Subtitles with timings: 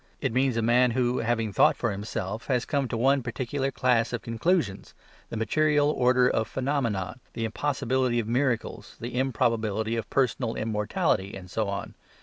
[0.19, 4.11] It means a man who, having thought for himself, has come to one particular class
[4.11, 4.95] of conclusions,
[5.29, 11.51] the material origin of phenomena, the impossibility of miracles, the improbability of personal immortality and
[11.51, 11.93] so on.